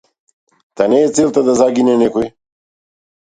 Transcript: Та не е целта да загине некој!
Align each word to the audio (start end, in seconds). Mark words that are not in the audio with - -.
Та 0.73 0.87
не 0.93 1.01
е 1.01 1.11
целта 1.17 1.43
да 1.49 1.55
загине 1.59 1.95
некој! 2.03 2.31